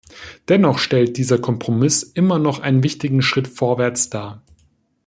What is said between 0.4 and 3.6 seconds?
Dennoch stellt dieser Kompromiss immer noch einen wichtigen Schritt